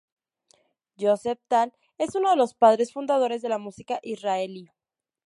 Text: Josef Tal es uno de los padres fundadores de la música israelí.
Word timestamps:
Josef 0.99 1.39
Tal 1.47 1.73
es 1.99 2.15
uno 2.15 2.31
de 2.31 2.35
los 2.35 2.55
padres 2.55 2.91
fundadores 2.91 3.43
de 3.43 3.49
la 3.49 3.59
música 3.59 3.99
israelí. 4.01 4.71